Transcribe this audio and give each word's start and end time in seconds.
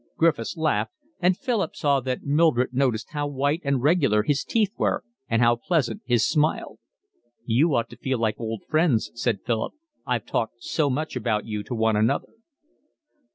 Griffiths 0.17 0.57
laughed, 0.57 0.93
and 1.19 1.37
Philip 1.37 1.75
saw 1.75 1.99
that 1.99 2.23
Mildred 2.23 2.73
noticed 2.73 3.09
how 3.11 3.27
white 3.27 3.61
and 3.63 3.83
regular 3.83 4.23
his 4.23 4.43
teeth 4.43 4.71
were 4.75 5.03
and 5.29 5.43
how 5.43 5.57
pleasant 5.57 6.01
his 6.05 6.27
smile. 6.27 6.79
"You 7.45 7.75
ought 7.75 7.91
to 7.91 7.97
feel 7.97 8.17
like 8.17 8.39
old 8.39 8.63
friends," 8.67 9.11
said 9.13 9.41
Philip. 9.45 9.73
"I've 10.07 10.25
talked 10.25 10.63
so 10.63 10.89
much 10.89 11.15
about 11.15 11.45
you 11.45 11.61
to 11.61 11.75
one 11.75 11.95
another." 11.95 12.29